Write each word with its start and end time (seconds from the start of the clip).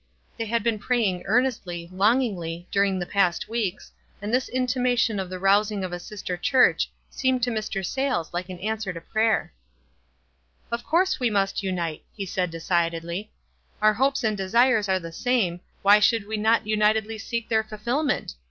They 0.35 0.45
had 0.47 0.63
been 0.63 0.79
praying 0.79 1.25
earnestly, 1.27 1.87
longingly, 1.93 2.67
during 2.71 2.97
the 2.97 3.05
past 3.05 3.47
weeks, 3.47 3.91
and 4.19 4.33
this 4.33 4.49
intimation 4.49 5.19
of 5.19 5.29
the 5.29 5.37
rousing 5.37 5.83
of 5.83 5.93
a 5.93 5.99
sister 5.99 6.35
church 6.37 6.89
seemed 7.11 7.43
to 7.43 7.51
Mr. 7.51 7.85
Sayles 7.85 8.33
like 8.33 8.49
an 8.49 8.57
answer 8.61 8.91
to 8.91 8.99
prayer. 8.99 9.53
314 10.71 10.71
WISE 10.71 10.71
AND 10.71 10.71
OTHERWISE. 10.71 10.79
"Of 10.79 10.89
course 10.89 11.19
we 11.19 11.29
must 11.29 11.63
unite," 12.01 12.05
he 12.17 12.25
said, 12.25 12.49
decided 12.49 13.03
ly." 13.03 13.27
Our 13.83 13.93
hopes 13.93 14.23
and 14.23 14.35
desires 14.35 14.89
are 14.89 14.97
the 14.99 15.11
same, 15.11 15.59
why 15.83 15.99
should 15.99 16.25
we 16.25 16.35
not 16.37 16.65
unitedly 16.65 17.19
seek 17.19 17.47
their 17.47 17.63
fulfillment? 17.63 18.33